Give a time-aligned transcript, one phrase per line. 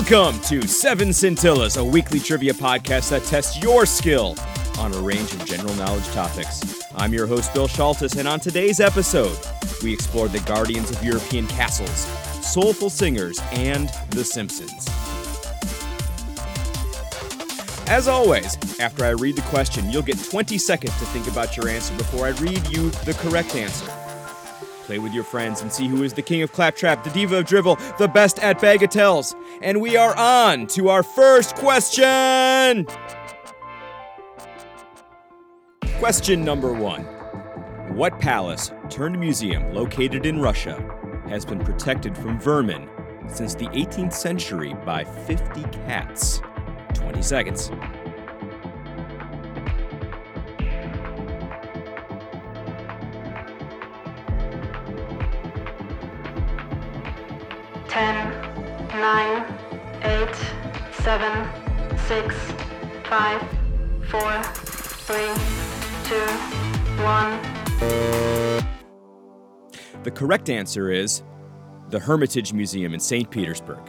[0.00, 4.34] Welcome to Seven Scintillas, a weekly trivia podcast that tests your skill
[4.78, 6.82] on a range of general knowledge topics.
[6.94, 9.38] I'm your host, Bill Shaltis, and on today's episode,
[9.82, 12.06] we explore the guardians of European castles,
[12.42, 14.88] soulful singers, and The Simpsons.
[17.86, 21.68] As always, after I read the question, you'll get 20 seconds to think about your
[21.68, 23.92] answer before I read you the correct answer.
[24.90, 27.44] Play with your friends and see who is the king of claptrap, the diva of
[27.44, 29.36] drivel, the best at bagatelles.
[29.62, 32.88] And we are on to our first question.
[36.00, 37.04] Question number one
[37.94, 40.84] What palace turned museum located in Russia
[41.28, 42.90] has been protected from vermin
[43.28, 46.40] since the 18th century by 50 cats?
[46.94, 47.70] 20 seconds.
[57.90, 58.30] Ten,
[59.00, 59.44] nine,
[60.02, 60.32] eight,
[61.02, 61.48] seven,
[62.06, 62.36] six,
[63.08, 63.42] five,
[64.08, 65.34] four, three,
[66.04, 66.24] two,
[67.02, 67.36] one.
[70.04, 71.24] The correct answer is
[71.88, 73.28] the Hermitage Museum in St.
[73.28, 73.84] Petersburg.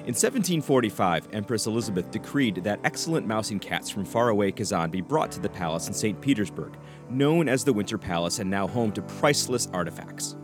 [0.00, 5.40] In 1745, Empress Elizabeth decreed that excellent mousing cats from faraway Kazan be brought to
[5.40, 6.20] the palace in St.
[6.20, 6.76] Petersburg,
[7.08, 10.36] known as the Winter Palace and now home to priceless artifacts.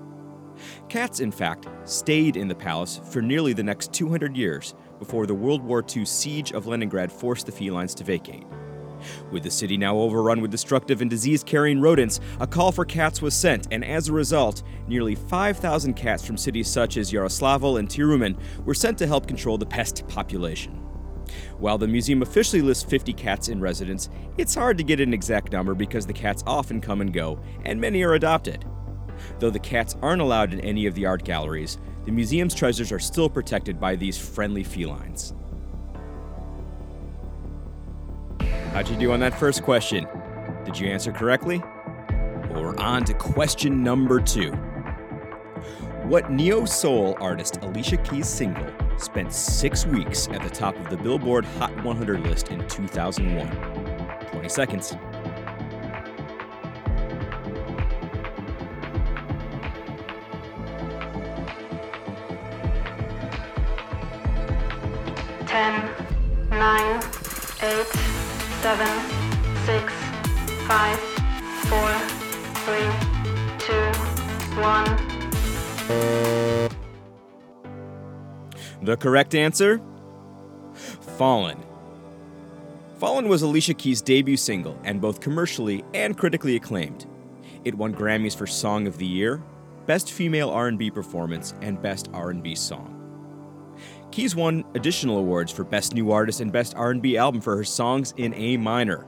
[0.89, 5.35] Cats, in fact, stayed in the palace for nearly the next 200 years before the
[5.35, 8.47] World War II siege of Leningrad forced the felines to vacate.
[9.31, 13.21] With the city now overrun with destructive and disease carrying rodents, a call for cats
[13.21, 17.89] was sent, and as a result, nearly 5,000 cats from cities such as Yaroslavl and
[17.89, 20.73] Tyumen were sent to help control the pest population.
[21.59, 25.53] While the museum officially lists 50 cats in residence, it's hard to get an exact
[25.53, 28.65] number because the cats often come and go, and many are adopted.
[29.39, 32.99] Though the cats aren't allowed in any of the art galleries, the museum's treasures are
[32.99, 35.35] still protected by these friendly felines.
[38.73, 40.07] How'd you do on that first question?
[40.65, 41.63] Did you answer correctly?
[42.51, 44.53] Well, we're on to question number two.
[46.05, 48.67] What neo soul artist Alicia Keys' single
[48.99, 54.29] spent six weeks at the top of the Billboard Hot 100 list in 2001?
[54.31, 54.97] 20 seconds.
[69.69, 69.93] Six,
[70.67, 70.99] five,
[71.69, 71.93] four,
[72.65, 72.89] three,
[73.59, 73.89] two,
[74.59, 74.87] one.
[78.81, 79.83] The correct answer?
[81.19, 81.63] Fallen.
[82.97, 87.05] Fallen was Alicia Keys' debut single and both commercially and critically acclaimed.
[87.67, 89.43] It won Grammys for Song of the Year,
[89.85, 92.95] Best Female R&B Performance, and Best R&B Song.
[94.13, 98.15] Keys won additional awards for Best New Artist and Best R&B Album for her songs
[98.17, 99.05] in A minor.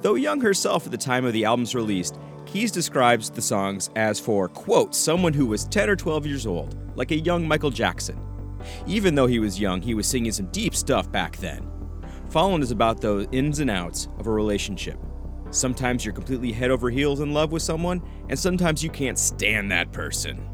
[0.00, 2.12] Though young herself at the time of the album's release,
[2.46, 6.76] Keys describes the songs as for, quote, someone who was 10 or 12 years old,
[6.96, 8.18] like a young Michael Jackson.
[8.86, 11.70] Even though he was young, he was singing some deep stuff back then.
[12.30, 14.98] Fallen is about those ins and outs of a relationship.
[15.50, 19.70] Sometimes you're completely head over heels in love with someone, and sometimes you can't stand
[19.70, 20.46] that person.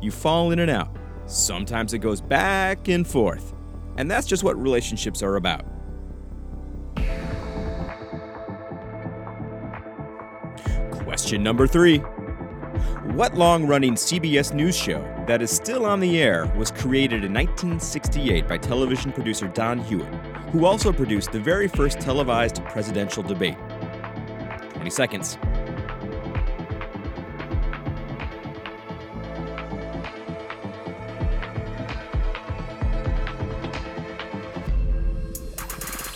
[0.00, 0.94] You fall in and out.
[1.26, 3.54] Sometimes it goes back and forth.
[3.96, 5.64] And that's just what relationships are about.
[11.12, 11.98] Question number three
[13.12, 17.34] What long running CBS News show that is still on the air was created in
[17.34, 20.08] 1968 by television producer Don Hewitt,
[20.52, 23.58] who also produced the very first televised presidential debate?
[24.76, 25.36] 20 seconds.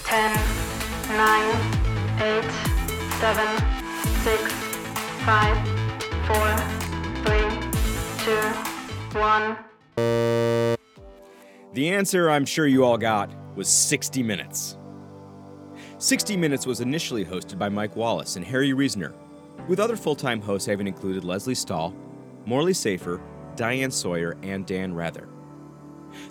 [0.07, 0.33] Ten,
[1.11, 2.51] nine, eight,
[3.21, 3.47] seven,
[4.23, 4.56] six,
[5.27, 5.57] five,
[6.29, 6.57] four,
[7.25, 7.49] three,
[8.23, 9.57] two, one.
[11.73, 14.79] The answer I'm sure you all got was 60 Minutes.
[15.99, 19.15] 60 Minutes was initially hosted by Mike Wallace and Harry Reasoner,
[19.67, 21.93] with other full time hosts having included Lesley Stahl,
[22.45, 23.21] Morley Safer,
[23.57, 25.29] Diane Sawyer, and Dan Rather.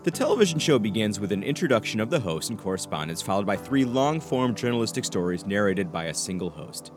[0.03, 3.83] The television show begins with an introduction of the host and correspondents, followed by three
[3.83, 6.93] long form journalistic stories narrated by a single host.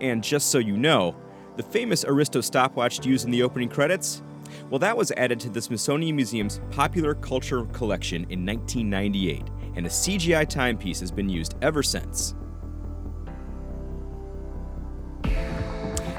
[0.00, 1.14] And just so you know,
[1.56, 4.22] the famous Aristo stopwatch used in the opening credits?
[4.70, 9.42] Well, that was added to the Smithsonian Museum's Popular Culture Collection in 1998,
[9.76, 12.34] and a CGI timepiece has been used ever since.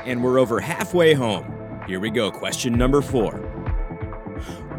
[0.05, 1.45] And we're over halfway home.
[1.87, 3.37] Here we go, question number four.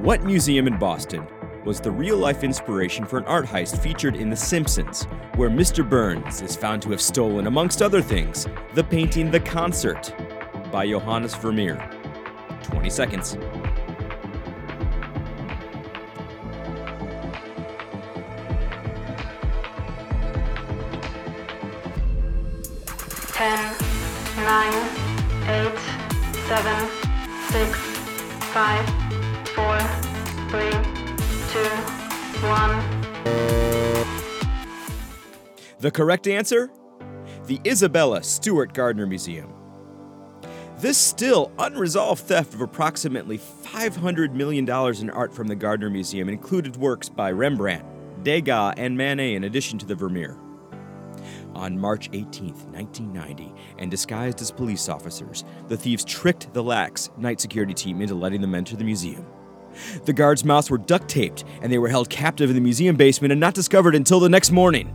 [0.00, 1.27] What museum in Boston
[1.65, 5.05] was the real life inspiration for an art heist featured in The Simpsons,
[5.37, 5.89] where Mr.
[5.89, 10.15] Burns is found to have stolen, amongst other things, the painting The Concert
[10.75, 11.76] by Johannes Vermeer.
[12.65, 13.35] 20 seconds.
[23.29, 23.76] Ten,
[24.43, 24.75] nine,
[25.47, 25.79] eight,
[26.49, 26.88] seven,
[27.50, 27.79] six,
[28.50, 28.85] five,
[29.55, 29.79] four,
[30.50, 30.73] three,
[31.53, 31.71] two,
[32.49, 32.75] one.
[35.79, 36.69] The correct answer?
[37.47, 39.54] The Isabella Stewart Gardner Museum.
[40.85, 46.77] This still unresolved theft of approximately $500 million in art from the Gardner Museum included
[46.77, 47.87] works by Rembrandt,
[48.23, 50.37] Degas, and Manet in addition to the Vermeer.
[51.55, 57.41] On March 18, 1990, and disguised as police officers, the thieves tricked the lax night
[57.41, 59.25] security team into letting them enter the museum.
[60.05, 63.33] The guards' mouths were duct taped, and they were held captive in the museum basement
[63.33, 64.95] and not discovered until the next morning.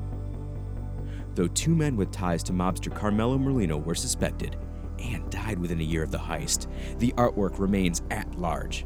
[1.34, 4.56] Though two men with ties to mobster Carmelo Merlino were suspected
[5.00, 6.68] and died within a year of the heist,
[7.00, 8.86] the artwork remains at large.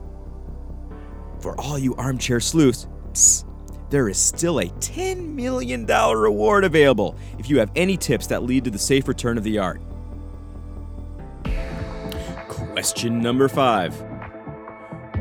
[1.40, 3.46] For all you armchair sleuths, psst,
[3.90, 8.64] there is still a $10 million reward available if you have any tips that lead
[8.64, 9.82] to the safe return of the art.
[12.48, 13.94] Question number five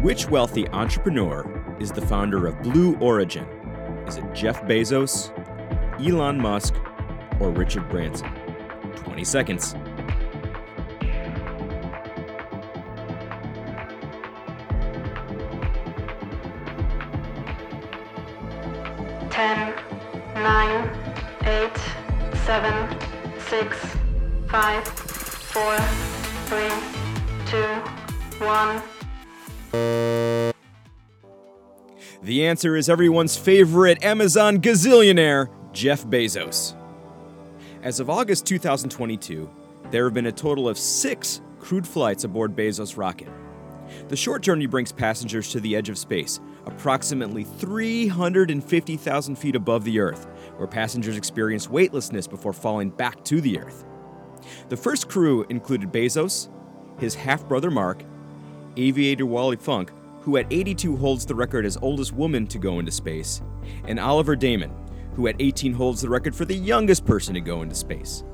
[0.00, 3.44] Which wealthy entrepreneur is the founder of Blue Origin?
[4.06, 5.30] Is it Jeff Bezos,
[6.00, 6.74] Elon Musk,
[7.40, 8.30] or Richard Branson?
[8.96, 9.74] 20 seconds.
[19.32, 19.74] Ten,
[20.34, 20.90] nine,
[21.44, 21.74] eight,
[22.44, 22.98] seven,
[23.48, 23.78] six,
[24.46, 25.78] five, four,
[26.48, 26.68] three,
[27.46, 27.64] two,
[28.44, 28.82] one.
[32.22, 36.74] The answer is everyone's favorite Amazon gazillionaire, Jeff Bezos.
[37.82, 39.48] As of August 2022,
[39.90, 43.28] there have been a total of six crewed flights aboard Bezos' rocket.
[44.08, 49.98] The short journey brings passengers to the edge of space, approximately 350,000 feet above the
[50.00, 50.26] Earth,
[50.56, 53.84] where passengers experience weightlessness before falling back to the Earth.
[54.68, 56.48] The first crew included Bezos,
[56.98, 58.04] his half brother Mark,
[58.76, 62.92] aviator Wally Funk, who at 82 holds the record as oldest woman to go into
[62.92, 63.42] space,
[63.86, 64.72] and Oliver Daemen,
[65.14, 68.24] who at 18 holds the record for the youngest person to go into space.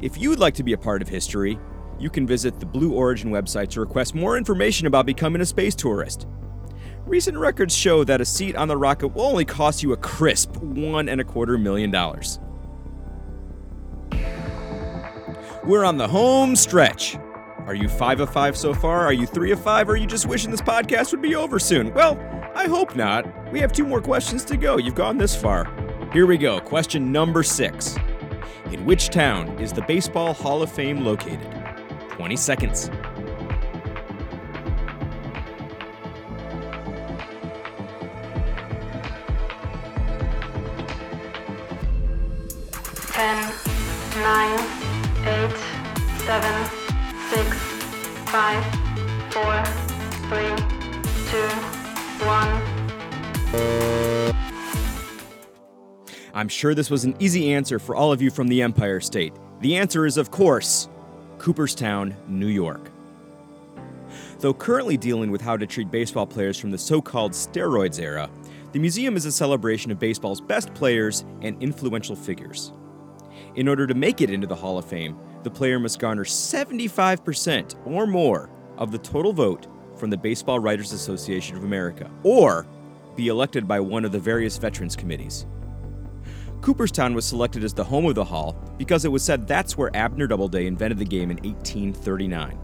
[0.00, 1.58] If you would like to be a part of history,
[1.98, 5.74] you can visit the Blue Origin website to request more information about becoming a space
[5.74, 6.26] tourist.
[7.06, 10.56] Recent records show that a seat on the rocket will only cost you a crisp
[10.58, 12.38] one and a quarter million dollars.
[15.64, 17.16] We're on the home stretch.
[17.66, 19.00] Are you five of five so far?
[19.00, 19.88] Are you three of five?
[19.88, 21.92] Or are you just wishing this podcast would be over soon?
[21.94, 22.18] Well,
[22.54, 23.26] I hope not.
[23.52, 24.76] We have two more questions to go.
[24.78, 25.72] You've gone this far.
[26.12, 26.60] Here we go.
[26.60, 27.96] Question number six
[28.70, 31.48] In which town is the Baseball Hall of Fame located?
[32.10, 32.90] 20 seconds.
[43.12, 43.52] Ten,
[44.22, 44.58] nine,
[45.26, 45.54] eight,
[46.24, 46.70] seven,
[47.28, 47.56] six,
[48.30, 48.64] five,
[49.30, 49.62] four,
[50.30, 50.56] three,
[51.28, 51.48] two,
[52.24, 52.62] one.
[56.32, 59.34] I'm sure this was an easy answer for all of you from the Empire State.
[59.60, 60.88] The answer is, of course,
[61.36, 62.90] Cooperstown, New York.
[64.38, 68.30] Though currently dealing with how to treat baseball players from the so called steroids era,
[68.72, 72.72] the museum is a celebration of baseball's best players and influential figures.
[73.54, 77.74] In order to make it into the Hall of Fame, the player must garner 75%
[77.84, 79.66] or more of the total vote
[79.96, 82.66] from the Baseball Writers Association of America, or
[83.14, 85.46] be elected by one of the various veterans committees.
[86.62, 89.94] Cooperstown was selected as the home of the hall because it was said that's where
[89.94, 92.58] Abner Doubleday invented the game in 1839.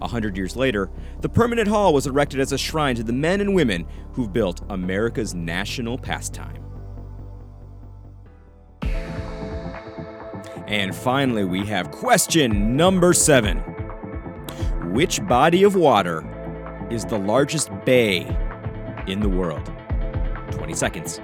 [0.00, 0.90] A hundred years later,
[1.22, 4.62] the permanent hall was erected as a shrine to the men and women who've built
[4.70, 6.69] America's national pastime.
[10.70, 13.58] And finally, we have question number seven
[14.92, 16.24] Which body of water
[16.92, 18.20] is the largest bay
[19.08, 19.66] in the world?
[20.52, 21.20] 20 seconds.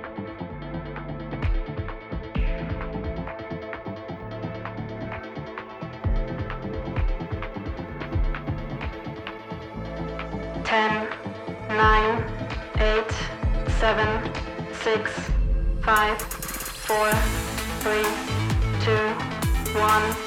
[10.65, 11.09] Ten,
[11.69, 12.25] nine,
[12.79, 13.13] eight,
[13.79, 14.33] seven,
[14.83, 15.13] six,
[15.85, 17.13] five, four,
[17.79, 18.03] three,
[18.85, 19.26] two,
[19.77, 20.27] one.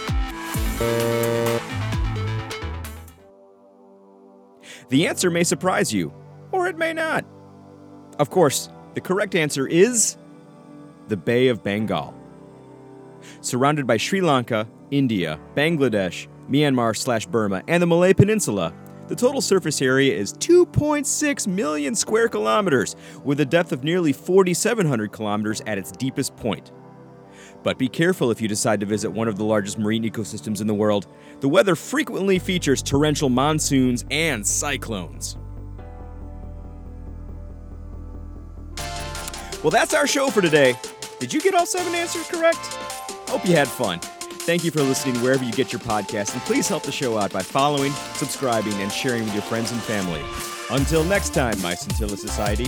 [4.90, 6.14] The answer may surprise you,
[6.52, 7.26] or it may not.
[8.18, 10.18] Of course, the correct answer is
[11.08, 12.14] the Bay of Bengal.
[13.42, 18.74] Surrounded by Sri Lanka, India, Bangladesh, Myanmar slash Burma, and the Malay Peninsula,
[19.08, 25.12] the total surface area is 2.6 million square kilometers, with a depth of nearly 4,700
[25.12, 26.72] kilometers at its deepest point.
[27.64, 30.68] But be careful if you decide to visit one of the largest marine ecosystems in
[30.68, 31.08] the world.
[31.42, 35.38] The weather frequently features torrential monsoons and cyclones.
[39.62, 40.76] Well, that's our show for today.
[41.20, 42.60] Did you get all seven answers correct?
[43.28, 44.00] Hope you had fun.
[44.00, 47.32] Thank you for listening wherever you get your podcast, and please help the show out
[47.32, 50.22] by following, subscribing, and sharing with your friends and family.
[50.72, 52.68] Until next time, my Scintilla Society,